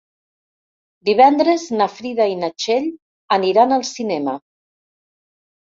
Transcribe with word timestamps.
Divendres 1.09 1.67
na 1.81 1.89
Frida 1.99 2.27
i 2.33 2.41
na 2.41 2.49
Txell 2.57 2.91
aniran 3.39 3.79
al 3.79 3.87
cinema. 3.95 4.39